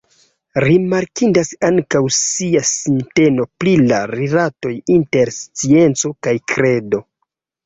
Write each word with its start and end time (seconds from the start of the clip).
Rimarkindas 0.63 1.51
ankaŭ 1.67 2.01
lia 2.15 2.61
sinteno 2.69 3.45
pri 3.59 3.75
la 3.93 4.01
rilatoj 4.15 4.73
inter 4.97 5.33
scienco 5.37 6.13
kaj 6.29 6.35
kredo. 6.55 7.05